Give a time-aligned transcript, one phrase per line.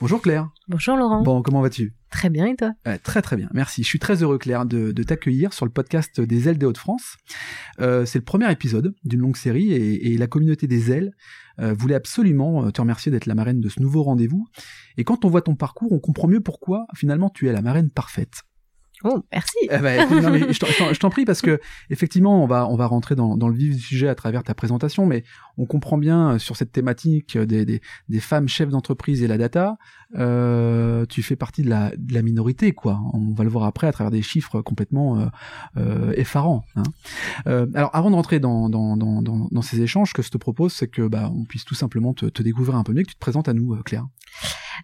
[0.00, 0.48] Bonjour Claire.
[0.66, 1.22] Bonjour Laurent.
[1.22, 1.92] Bon, comment vas-tu?
[2.10, 2.72] Très bien et toi?
[2.88, 3.82] Euh, Très très bien, merci.
[3.82, 7.18] Je suis très heureux Claire de, de t'accueillir sur le podcast des ailes des Hauts-de-France.
[7.80, 11.12] Euh, c'est le premier épisode d'une longue série et, et la communauté des ailes
[11.58, 14.46] euh, voulait absolument te remercier d'être la marraine de ce nouveau rendez-vous.
[14.96, 17.90] Et quand on voit ton parcours, on comprend mieux pourquoi finalement tu es la marraine
[17.90, 18.44] parfaite.
[19.04, 19.56] Oh, merci.
[19.62, 21.58] Eh ben, je t'en- prie parce que
[21.88, 24.54] effectivement, on va on va rentrer dans, dans le vif du sujet à travers ta
[24.54, 25.24] présentation, mais
[25.56, 29.26] on comprend bien euh, sur cette thématique euh, des, des, des femmes chefs d'entreprise et
[29.26, 29.76] la data,
[30.16, 33.00] euh, tu fais partie de la, de la minorité, quoi.
[33.14, 35.26] On va le voir après à travers des chiffres complètement euh,
[35.78, 36.64] euh, effarants.
[36.76, 36.82] Hein.
[37.74, 40.72] Alors, avant de rentrer dans, dans, dans, dans, ces échanges, ce que je te propose,
[40.72, 43.14] c'est que bah, on puisse tout simplement te, te découvrir un peu mieux, que tu
[43.14, 44.06] te présentes à nous, Claire.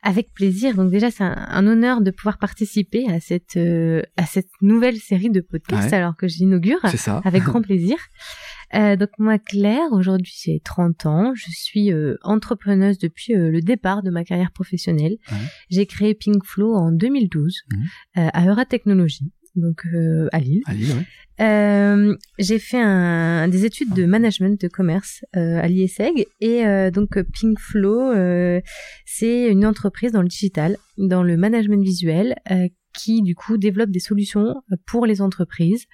[0.03, 0.75] Avec plaisir.
[0.75, 4.97] Donc déjà, c'est un, un honneur de pouvoir participer à cette euh, à cette nouvelle
[4.98, 5.97] série de podcasts Ouais.
[5.98, 7.20] alors que j'inaugure C'est ça.
[7.25, 7.97] avec grand plaisir.
[8.75, 11.33] Euh, donc moi, Claire, aujourd'hui j'ai 30 ans.
[11.34, 15.17] Je suis euh, entrepreneuse depuis euh, le départ de ma carrière professionnelle.
[15.31, 15.39] Ouais.
[15.70, 17.84] J'ai créé Pinkflow en 2012 Mhm.
[18.19, 20.62] euh, à Eura Technologies, donc euh, à Lille.
[20.67, 21.07] À Lille, ouais.
[21.39, 26.91] Euh, j'ai fait un, des études de management de commerce euh, à l'IESEG et euh,
[26.91, 28.61] donc euh, Pinkflow, euh,
[29.05, 33.91] c'est une entreprise dans le digital, dans le management visuel, euh, qui du coup développe
[33.91, 34.55] des solutions
[34.87, 35.84] pour les entreprises,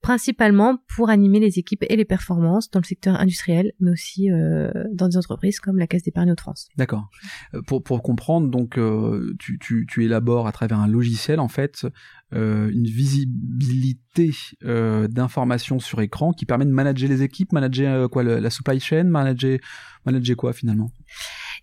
[0.00, 4.70] principalement pour animer les équipes et les performances dans le secteur industriel, mais aussi euh,
[4.92, 6.68] dans des entreprises comme la Caisse d'épargne de France.
[6.76, 7.10] D'accord.
[7.54, 11.86] Euh, Pour, pour comprendre, donc, euh, tu, tu, élabores à travers un logiciel, en fait,
[12.32, 14.30] euh, une visibilité
[14.62, 19.58] d'informations sur écran qui permet de manager les équipes, manager quoi, la supply chain, manager,
[20.06, 20.90] manager quoi finalement?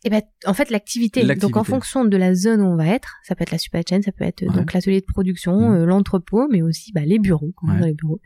[0.08, 1.22] Et ben, en fait, l'activité.
[1.36, 3.82] Donc, en fonction de la zone où on va être, ça peut être la supply
[3.88, 4.56] chain, ça peut être euh, Ouais.
[4.56, 5.76] donc l'atelier de production, Mhm.
[5.82, 7.52] euh, l'entrepôt, mais aussi bah, les bureaux.
[7.58, 7.80] quand on est Ouais.
[7.82, 8.22] dans les bureaux.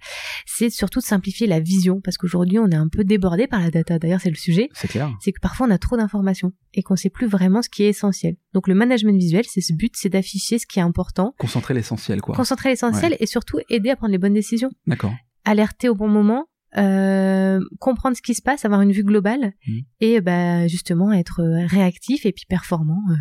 [0.45, 3.71] C'est surtout de simplifier la vision, parce qu'aujourd'hui, on est un peu débordé par la
[3.71, 3.97] data.
[3.97, 4.69] D'ailleurs, c'est le sujet.
[4.73, 5.09] C'est clair.
[5.21, 7.89] C'est que parfois, on a trop d'informations et qu'on sait plus vraiment ce qui est
[7.89, 8.35] essentiel.
[8.53, 12.21] Donc, le management visuel, c'est ce but, c'est d'afficher ce qui est important, Concentrer l'essentiel,
[12.21, 12.35] quoi.
[12.35, 15.13] concentrer l'essentiel et surtout aider à prendre les bonnes décisions, D'accord.
[15.45, 16.45] alerter au bon moment.
[16.77, 19.81] Euh, comprendre ce qui se passe, avoir une vue globale Mhm.
[19.99, 23.15] et bah justement être euh, réactif et puis performant euh,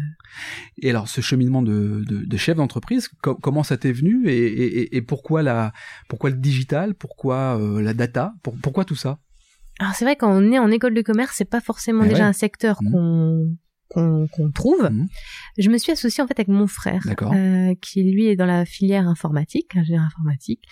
[0.83, 4.97] Et alors, ce cheminement de, de, de chef d'entreprise, co- comment ça t'est venu et,
[4.97, 5.72] et, pourquoi la,
[6.09, 9.19] pourquoi le digital, pourquoi euh, la data, pour- pourquoi tout ça?
[9.78, 12.22] Alors c'est vrai quand on est en école de commerce, c'est pas forcément Eh déjà
[12.25, 12.28] ouais.
[12.28, 12.91] un secteur Mhm.
[12.93, 13.56] qu'on
[13.91, 14.83] qu'on qu'on trouve.
[14.91, 15.06] Mhm.
[15.59, 17.03] Je me suis associée en fait avec mon frère,
[17.34, 20.62] euh, qui lui est dans la filière informatique, ingénieur informatique,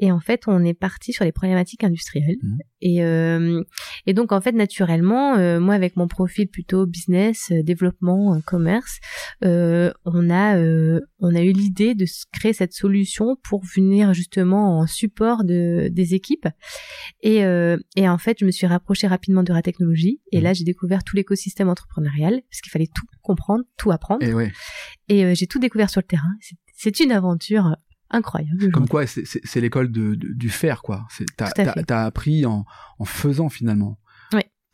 [0.00, 2.36] et en fait on est parti sur les problématiques industrielles.
[2.42, 2.58] Mhm.
[2.82, 3.62] Et euh,
[4.06, 8.40] et donc en fait naturellement, euh, moi avec mon profil plutôt business, euh, développement, euh,
[8.44, 8.98] commerce,
[9.44, 14.80] euh, on a euh, on a eu l'idée de créer cette solution pour venir justement
[14.80, 16.48] en support de des équipes.
[17.22, 20.20] Et, euh, et en fait, je me suis rapprochée rapidement de la technologie.
[20.32, 20.42] Et Mhm.
[20.44, 24.22] là, j'ai découvert tout l'écosystème entrepreneurial, parce qu'il fallait tout comprendre, tout apprendre.
[24.26, 24.52] Et ouais.
[25.08, 26.30] Et euh, j'ai tout découvert sur le terrain.
[26.40, 26.56] C'est-
[27.04, 27.76] une aventure
[28.10, 28.70] incroyable.
[28.72, 29.24] Comme quoi, c'est-
[29.60, 31.06] l'école du faire, quoi.
[31.86, 32.64] T'as appris en,
[32.98, 33.98] en faisant finalement.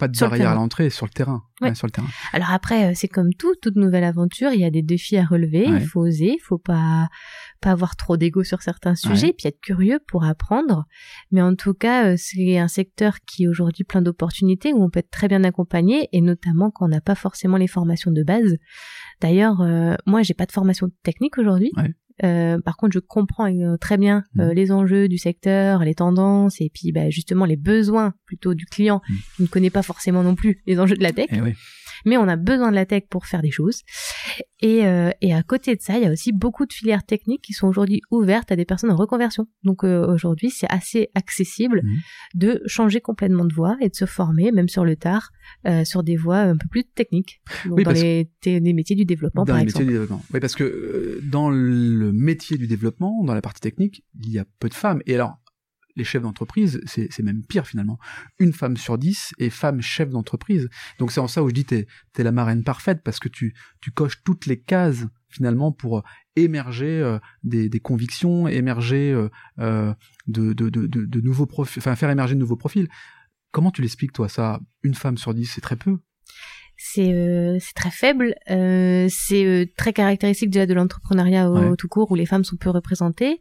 [0.01, 1.43] Pas de Sur barrière à l'entrée, sur le terrain.
[1.61, 1.75] Ouais.
[1.75, 2.09] sur le terrain.
[2.33, 5.27] Alors après, euh, c'est comme tout, toute nouvelle aventure, il y a des défis à
[5.27, 5.69] relever.
[5.69, 5.77] Ouais.
[5.79, 7.09] Il faut oser, il faut pas
[7.61, 10.87] pas avoir trop d'ego sur certains sujets, puis être curieux pour apprendre.
[11.31, 14.89] Mais en tout cas, euh, c'est un secteur qui est aujourd'hui plein d'opportunités où on
[14.89, 18.23] peut être très bien accompagné, et notamment quand on n'a pas forcément les formations de
[18.23, 18.57] base.
[19.21, 21.73] D'ailleurs, euh, moi, j'ai pas de formation technique aujourd'hui.
[22.25, 24.53] Euh, par contre, je comprends euh, très bien euh, Mhm.
[24.53, 29.01] les enjeux du secteur, les tendances, et puis bah, justement les besoins plutôt du client
[29.09, 29.17] Mhm.
[29.37, 31.55] qui ne connaît pas forcément non plus les enjeux de la tech Et ouais.
[32.05, 33.83] Mais on a besoin de la tech pour faire des choses.
[34.63, 37.43] Et, euh, et à côté de ça, il y a aussi beaucoup de filières techniques
[37.43, 39.47] qui sont aujourd'hui ouvertes à des personnes en reconversion.
[39.65, 41.97] Donc euh, aujourd'hui, c'est assez accessible Mhm.
[42.35, 45.31] de changer complètement de voie et de se former, même sur le tard,
[45.67, 48.97] euh, sur des voies un peu plus techniques, Donc, Oui, dans parce les, les métiers
[48.97, 50.23] du développement, dans par les métiers du développement.
[50.35, 54.45] Oui, parce que dans le métier du développement, dans la partie technique, il y a
[54.59, 55.01] peu de femmes.
[55.07, 55.39] Et alors,
[55.97, 57.99] les chefs d'entreprise, c'est même pire finalement.
[58.39, 60.69] Une femme sur dix est femme chef d'entreprise.
[60.99, 61.87] Donc c'est en ça où je dis t'es
[62.19, 66.03] es la marraine parfaite parce que tu tu coches toutes les cases finalement pour euh,
[66.37, 69.29] émerger euh, des, des convictions, émerger euh,
[69.59, 69.95] euh,
[70.27, 72.89] de, de, de, de, nouveaux profils, enfin faire émerger de nouveaux profils.
[73.53, 74.61] Comment tu l'expliques toi ça?
[74.83, 75.99] Une femme sur dix, c'est très peu.
[76.77, 78.35] c'est très faible.
[78.47, 81.77] C'est très caractéristique déjà de l'entrepreneuriat au, Ouais.
[81.77, 83.41] tout court où les femmes sont peu représentées.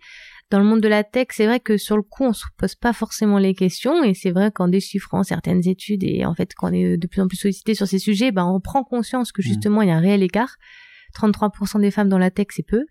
[0.51, 2.73] Dans le monde de la tech, c'est vrai que sur le coup, on se pose
[2.73, 6.69] pas forcément les questions et c'est vrai qu'en déchiffrant certaines études et en fait quand
[6.69, 9.41] on est de plus en plus sollicité sur ces sujets, ben on prend conscience que
[9.41, 9.45] Mm.
[9.45, 10.55] justement il y a un réel écart.
[11.15, 12.85] 33% des femmes dans la tech, c'est peu.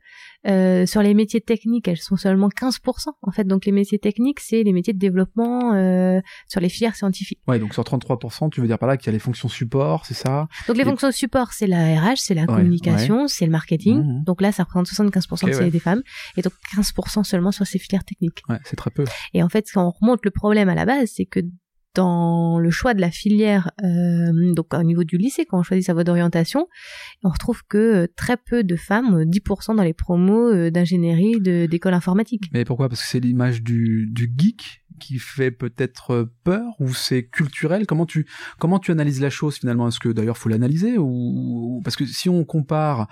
[0.46, 3.08] Euh, sur les métiers techniques, elles sont seulement 15%.
[3.22, 6.94] En fait, donc les métiers techniques, c'est les métiers de développement euh, sur les filières
[6.94, 7.40] scientifiques.
[7.48, 10.06] Ouais, donc sur 33%, tu veux dire par là qu'il y a les fonctions support,
[10.06, 10.48] c'est ça?
[10.68, 13.98] Donc les fonctions support, c'est la RH, c'est la Ouais, communication, c'est le marketing.
[13.98, 14.24] Mhm.
[14.24, 15.70] Donc là, ça représente 75% Ok, de ouais.
[15.70, 16.02] des femmes
[16.36, 18.42] et donc 15% seulement sur ces filières techniques.
[18.48, 19.04] Ouais, c'est très peu.
[19.34, 21.40] Et en fait, quand on remonte le problème à la base, c'est que
[21.98, 25.84] dans le choix de la filière, euh, donc au niveau du lycée, quand on choisit
[25.84, 26.68] sa voie d'orientation,
[27.24, 31.40] on retrouve que euh, très peu de femmes, euh, 10% dans les promos euh, d'ingénierie,
[31.40, 32.50] d'école informatique.
[32.52, 32.88] Mais pourquoi?
[32.88, 34.84] Parce que c'est l'image du geek?
[34.98, 37.86] Qui fait peut-être euh, peur ou c'est culturel?
[37.86, 38.26] Comment tu
[38.90, 39.88] analyses la chose finalement?
[39.88, 43.08] Est-ce que d'ailleurs faut l'analyser ou parce que si on compare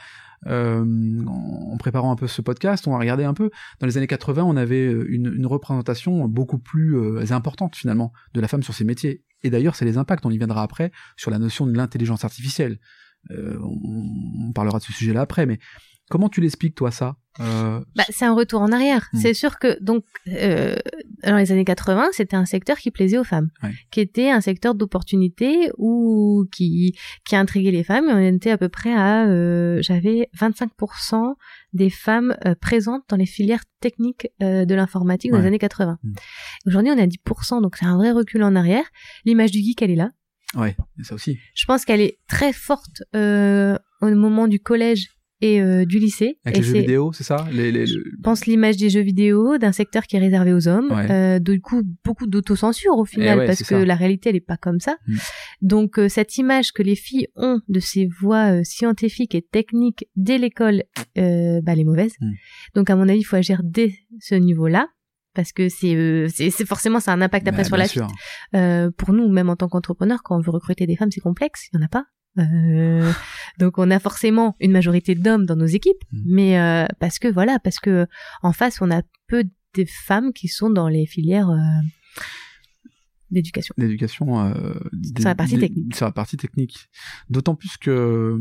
[0.47, 3.51] euh, en préparant un peu ce podcast, on va regarder un peu.
[3.81, 6.97] Dans les années 80, on avait euh, une, représentation beaucoup plus
[7.33, 9.25] importante finalement de la femme sur ces métiers.
[9.43, 10.27] Et d'ailleurs, c'est les impacts.
[10.27, 12.79] On y viendra après sur la notion de l'intelligence artificielle.
[13.31, 15.47] On, on parlera de ce sujet-là après.
[15.47, 15.59] Mais
[16.09, 17.17] comment tu l'expliques toi ça?
[17.39, 19.09] Euh, Bah, c'est un retour en arrière.
[19.13, 19.19] Mm.
[19.19, 20.77] C'est sûr que donc euh,
[21.23, 23.73] dans les années 80, c'était un secteur qui plaisait aux femmes, Ouais.
[23.91, 28.09] qui était un secteur d'opportunité ou qui qui intriguait les femmes.
[28.09, 31.35] Et on était à peu près à euh, j'avais 25%
[31.75, 35.99] des femmes présentes dans les filières techniques de l'informatique dans les années 80.
[36.03, 36.13] Mm.
[36.67, 38.85] Aujourd'hui, on est à 10%, donc c'est un vrai recul en arrière.
[39.27, 40.11] L'image du geek, elle est là.
[40.55, 41.39] Ouais, ça aussi.
[41.55, 45.09] Je pense qu'elle est très forte au moment du collège
[45.41, 46.39] et euh, du lycée.
[46.45, 47.47] Avec et les jeux vidéo, c'est ça?
[47.53, 50.67] Les, les, le- je pense l'image des jeux vidéo d'un secteur qui est réservé aux
[50.69, 51.11] hommes Ouais.
[51.11, 53.85] euh, du coup beaucoup d'autocensure au final Eh ouais, parce que ça.
[53.85, 55.17] la réalité elle est pas comme ça Mm.
[55.63, 60.07] donc euh, cette image que les filles ont de ces voies euh, scientifiques et techniques
[60.17, 60.83] dès l'école
[61.19, 62.33] euh, bah, elle est mauvaise Mm.
[62.75, 64.89] donc à mon avis il faut agir dès ce niveau là
[65.35, 66.29] parce que c'est euh,
[66.67, 68.07] forcément ça a un impact après Bah, sur la sûr.
[68.09, 68.19] suite
[68.55, 71.69] euh, pour nous, même en tant qu'entrepreneur, quand on veut recruter des femmes, c'est complexe.
[71.75, 72.05] Il y en a pas.
[72.39, 73.13] Euh,
[73.59, 76.23] donc on a forcément une majorité d'hommes dans nos équipes, Mm.
[76.27, 78.07] mais euh, parce que voilà, parce que
[78.43, 81.59] en face on a peu de femmes qui sont dans les filières euh,
[83.31, 83.75] d'éducation.
[83.79, 84.27] d'éducation
[85.19, 85.95] Sur la partie technique.
[85.97, 86.89] sur la partie technique
[87.29, 88.39] d'autant plus que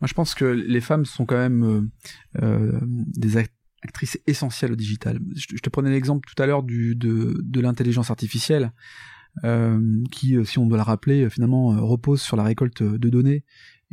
[0.00, 1.90] moi je pense que les femmes sont quand même
[3.16, 7.38] des act- actrices essentielles au digital je, te prenais l'exemple tout à l'heure du de,
[7.42, 8.72] de l'intelligence artificielle
[10.10, 13.08] qui euh, si on doit le rappeler euh, finalement euh, repose sur la récolte de
[13.08, 13.44] données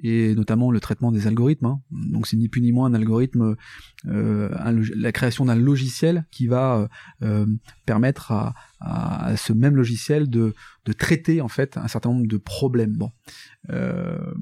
[0.03, 1.65] et notamment le traitement des algorithmes.
[1.67, 1.81] hein.
[1.91, 3.55] Donc c'est ni plus ni moins un algorithme,
[4.07, 4.49] euh,
[4.95, 6.87] la création d'un logiciel qui va euh,
[7.23, 7.45] euh,
[7.85, 8.53] permettre à,
[9.37, 10.53] ce même logiciel de,
[10.97, 12.97] traiter en fait un certain nombre de problèmes.
[13.69, 14.33] Euh,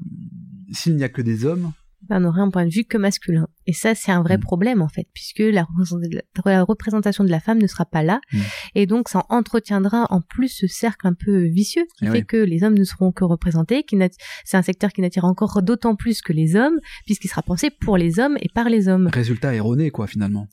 [0.72, 1.72] s'il n'y a que des hommes,
[2.08, 3.46] Ben, on aurait un point de vue que masculin.
[3.66, 4.40] Et ça, c'est un vrai Mm.
[4.40, 5.98] problème, en fait, puisque la, représent-
[6.44, 8.20] la représentation de la femme ne sera pas là.
[8.32, 8.38] Mm.
[8.74, 12.26] Et donc, ça entretiendra en plus ce cercle un peu vicieux qui Eh fait oui.
[12.26, 13.96] que les hommes ne seront que représentés, qui
[14.44, 17.96] c'est un secteur qui n'attire encore d'autant plus que les hommes, puisqu'il sera pensé pour
[17.96, 20.46] les hommes et par les hommes, résultat erroné quoi finalement,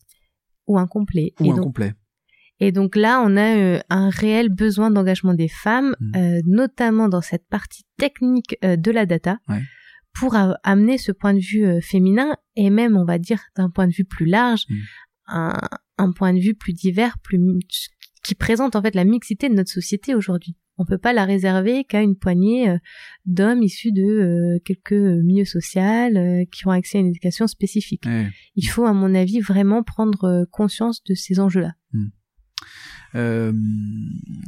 [0.68, 1.34] ou incomplet.
[1.40, 1.94] ou et, donc, incomplet.
[2.60, 6.12] et donc là, on a euh, un réel besoin d'engagement des femmes, Mm.
[6.16, 9.62] euh, notamment dans cette partie technique euh, de la data, Ouais.
[10.14, 13.88] Pour amener ce point de vue euh, féminin et même, on va dire, d'un point
[13.88, 14.76] de vue plus large, Mm.
[15.28, 15.60] un,
[15.98, 17.40] un point de vue plus divers, plus
[18.24, 20.56] qui présente en fait la mixité de notre société aujourd'hui.
[20.78, 22.78] On peut pas la réserver qu'à une poignée euh,
[23.26, 25.82] d'hommes issus de euh, quelques milieux sociaux
[26.52, 28.06] qui ont accès à une éducation spécifique.
[28.56, 31.74] Il faut, à mon avis, vraiment prendre conscience de ces enjeux-là.
[33.16, 33.52] Euh,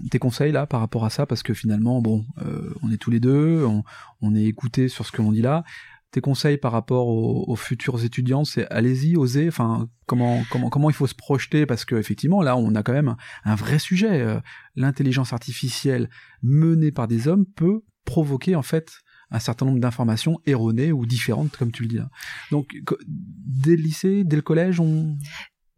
[0.10, 1.26] tes conseils là par rapport à ça?
[1.26, 3.84] Parce que finalement bon euh, on est tous les deux on,
[4.22, 5.64] on est écoutés sur ce que l'on dit là.
[6.12, 9.48] Tes conseils par rapport aux, aux futurs étudiants c'est allez-y osez.
[9.48, 11.66] Enfin comment comment comment il faut se projeter?
[11.66, 14.40] Parce que effectivement là on a quand même un, vrai sujet Euh,
[14.76, 16.10] l'intelligence artificielle
[16.42, 18.92] menée par des hommes peut provoquer en fait
[19.32, 22.10] un certain nombre d'informations erronées ou différentes comme tu le dis là.
[22.52, 22.76] donc
[23.08, 25.18] dès le lycée dès le collège on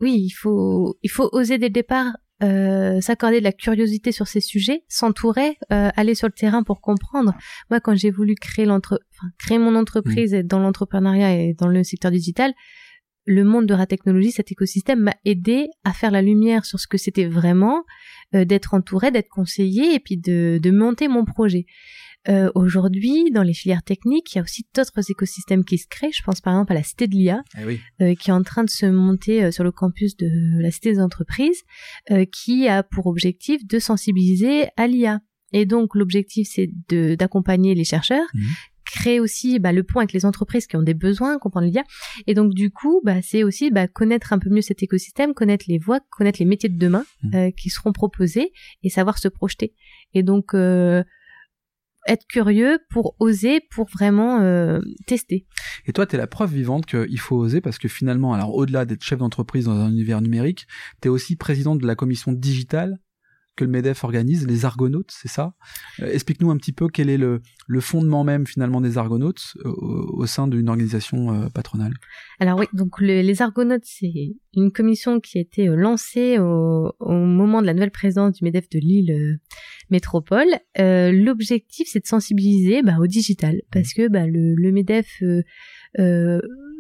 [0.01, 2.11] Oui, il faut, il faut oser dès le départ
[2.43, 6.81] euh, s'accorder de la curiosité sur ces sujets, s'entourer, euh, aller sur le terrain pour
[6.81, 7.33] comprendre.
[7.69, 11.67] Moi, quand j'ai voulu créer l'entre, enfin, créer mon entreprise et dans l'entrepreneuriat et dans
[11.67, 12.53] le secteur digital,
[13.25, 16.87] le monde de la technologie, cet écosystème m'a aidé à faire la lumière sur ce
[16.87, 17.83] que c'était vraiment,
[18.35, 21.65] euh, d'être entouré, d'être conseillé et puis de, de monter mon projet.
[22.27, 26.11] Euh, Aujourd'hui, dans les filières techniques, il y a aussi d'autres écosystèmes qui se créent.
[26.11, 28.43] Je pense par exemple à la Cité de l'IA, eh oui euh, qui est en
[28.43, 31.61] train de se monter sur le campus de la Cité des entreprises,
[32.31, 35.19] qui a pour objectif de sensibiliser à l'IA
[35.53, 38.43] Et donc l'objectif c'est d'accompagner les chercheurs, Mhm.
[38.95, 41.83] Créer aussi bah, le pont avec les entreprises qui ont des besoins, comprendre les liens.
[42.27, 45.65] Et donc du coup, bah, c'est aussi bah, connaître un peu mieux cet écosystème, connaître
[45.67, 47.35] les voies, connaître les métiers de demain Mhm.
[47.35, 48.51] euh, qui seront proposés
[48.83, 49.73] et savoir se projeter.
[50.13, 51.03] Et donc euh,
[52.07, 55.47] être curieux pour oser, pour vraiment euh, tester.
[55.87, 58.85] Et toi, tu es la preuve vivante qu'il faut oser parce que finalement, alors au-delà
[58.85, 60.67] d'être chef d'entreprise dans un univers numérique,
[61.01, 62.99] tu es aussi présidente de la commission digitale
[63.55, 65.53] que le MEDEF organise, les Argonautes, c'est ça?
[66.01, 69.69] Euh, Explique-nous un petit peu quel est le, le fondement même finalement des Argonautes euh,
[69.69, 71.93] au, sein d'une organisation euh, patronale.
[72.39, 77.13] Alors oui, donc le- les Argonautes, c'est une commission qui a été lancée au, au
[77.13, 79.39] moment de la nouvelle présidence du MEDEF de Lille
[79.89, 80.47] Métropole.
[80.77, 85.21] L'objectif, c'est de sensibiliser bah, au digital, parce que bah, le, le MEDEF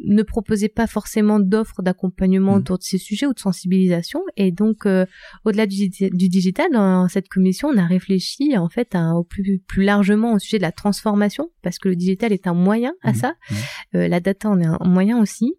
[0.03, 2.57] ne proposait pas forcément d'offres d'accompagnement Mhm.
[2.59, 4.21] autour de ces sujets ou de sensibilisation.
[4.37, 5.05] Et donc, euh,
[5.45, 9.59] au-delà du, du digital, dans cette commission, on a réfléchi en fait à- au plus,
[9.67, 13.09] plus largement au sujet de la transformation, parce que le digital est un moyen à
[13.11, 13.15] Mhm.
[13.15, 13.33] ça.
[13.51, 13.57] Mhm.
[13.95, 15.53] Euh, la data en est un moyen aussi.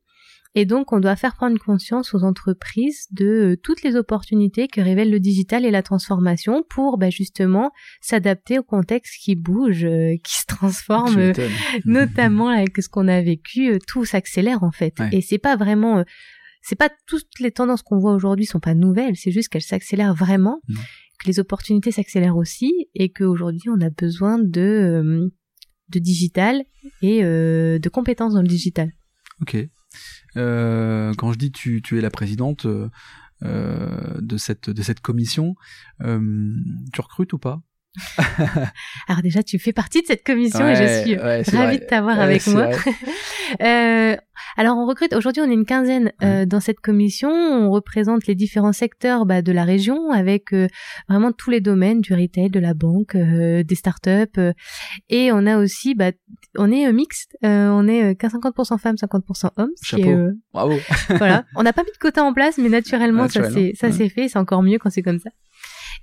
[0.58, 4.80] Et donc, on doit faire prendre conscience aux entreprises de euh, toutes les opportunités que
[4.80, 10.14] révèle le digital et la transformation pour bah, justement s'adapter au contexte qui bouge, euh,
[10.24, 11.32] qui se transforme, euh,
[11.84, 14.98] notamment avec ce qu'on a vécu, euh, tout s'accélère en fait.
[14.98, 15.10] Ouais.
[15.12, 16.02] Et c'est pas vraiment,
[16.62, 20.14] c'est pas toutes les tendances qu'on voit aujourd'hui sont pas nouvelles, c'est juste qu'elles s'accélèrent
[20.14, 20.62] vraiment,
[21.18, 25.30] que les opportunités s'accélèrent aussi, et qu'aujourd'hui on a besoin de
[25.90, 26.64] de digital
[27.02, 28.90] et de compétences dans le digital.
[29.42, 29.68] Ok.
[30.36, 32.90] Euh, quand je dis tu, es la présidente euh,
[33.42, 35.56] euh, de cette commission,
[36.00, 37.62] tu recrutes ou pas?
[39.08, 41.78] Alors déjà, tu fais partie de cette commission et je suis ouais, ravie vrai.
[41.78, 42.70] de t'avoir Ouais, avec moi.
[43.62, 44.16] Euh,
[44.56, 48.34] alors on recrute, aujourd'hui on est une quinzaine euh, dans cette commission, on représente les
[48.34, 50.66] différents secteurs bah, de la région avec euh,
[51.08, 54.40] vraiment tous les domaines du retail, de la banque, des startups
[55.08, 56.10] et on a aussi, bah,
[56.56, 59.70] on est mixte, on est euh, qu'à 50% femmes, 50% hommes.
[59.80, 60.30] ce qui est, Chapeau.
[60.52, 60.74] Bravo.
[61.10, 64.08] voilà, on n'a pas mis de quota en place mais naturellement ça Naturellement, ça s'est
[64.08, 65.30] fait, c'est encore mieux quand c'est comme ça.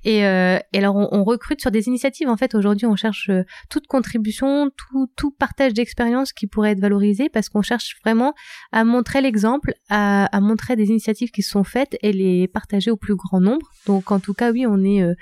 [0.04, 2.30] Et, euh, et alors on, on recrute sur des initiatives.
[2.30, 6.80] En fait, aujourd'hui, on cherche euh, toute contribution, tout, tout partage d'expérience qui pourrait être
[6.80, 8.34] valorisé parce qu'on cherche vraiment
[8.72, 12.98] à montrer l'exemple, à, à montrer des initiatives qui sont faites et les partager au
[12.98, 13.72] plus grand nombre.
[13.88, 15.14] Donc, en tout cas, oui, on est euh,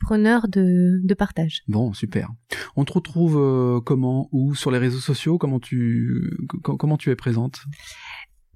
[0.00, 1.62] preneur de, de partage.
[1.68, 2.28] Bon, super.
[2.76, 4.28] On te retrouve euh, comment?
[4.32, 4.54] Où?
[4.54, 5.38] Sur les réseaux sociaux?
[5.38, 6.30] Comment tu
[6.62, 7.60] co- comment tu es présente?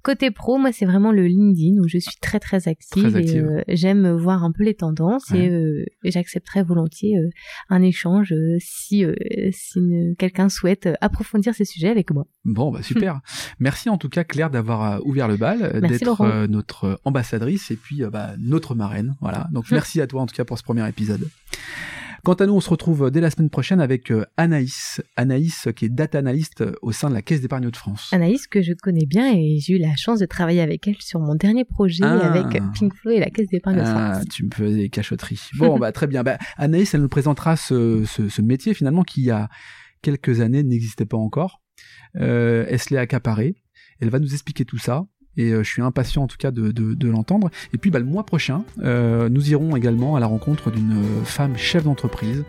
[0.03, 3.35] Côté pro, moi, c'est vraiment le LinkedIn où je suis très très active, Très active.
[3.35, 5.45] et euh, j'aime voir un peu les tendances Ouais.
[5.45, 7.29] et, euh, et j'accepterais volontiers euh,
[7.69, 9.05] un échange euh, si
[10.19, 12.25] quelqu'un souhaite approfondir ces sujets avec moi.
[12.43, 13.21] Bon, bah super.
[13.59, 18.33] Merci en tout cas Claire d'avoir ouvert le bal, d'être notre ambassadrice et puis bah,
[18.39, 19.15] notre marraine.
[19.21, 19.47] Voilà.
[19.53, 21.27] Donc merci à toi en tout cas pour ce premier épisode.
[22.25, 25.01] Quant à nous, on se retrouve dès la semaine prochaine avec euh, Anaïs.
[25.17, 28.07] Anaïs euh, qui est data analyst euh, au sein de la Caisse d'épargne de France.
[28.13, 31.19] Anaïs que je connais bien et j'ai eu la chance de travailler avec elle sur
[31.19, 32.31] mon dernier projet Ah.
[32.31, 34.27] avec Pinkflow et la Caisse d'épargne de Ah, France.
[34.31, 35.41] tu me fais des cachotteries.
[35.57, 36.23] Bon, bah très bien.
[36.23, 39.49] Bah, Anaïs, elle nous présentera ce, ce, ce métier finalement qui il y a
[40.01, 41.61] quelques années n'existait pas encore.
[42.15, 43.55] Euh, elle se l'est accaparé.
[43.99, 45.03] Elle va nous expliquer tout ça.
[45.37, 47.49] Et euh, je suis impatient en tout cas de, de, l'entendre.
[47.73, 51.23] Et puis bah, le mois prochain, euh, nous irons également à la rencontre d'une euh,
[51.23, 52.43] femme chef d'entreprise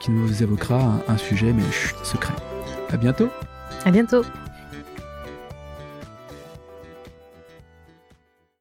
[0.00, 1.62] qui nous évoquera un, sujet mais
[2.02, 2.34] secret.
[2.90, 3.28] À bientôt.
[3.84, 4.22] À bientôt.